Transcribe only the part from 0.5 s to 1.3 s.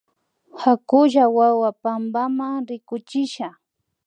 Hakulla